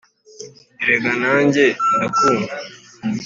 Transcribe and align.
Erega 0.81 1.11
nanjye 1.21 1.65
ndakumva 1.95 2.53